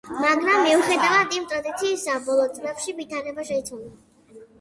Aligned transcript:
მაგრამ 0.19 0.61
მიუხედავად 0.67 1.35
ამ 1.39 1.43
ტრადიციისა, 1.51 2.15
ბოლო 2.29 2.47
წლებში 2.55 2.95
ვითარება 3.01 3.47
შეიცვალა. 3.51 4.41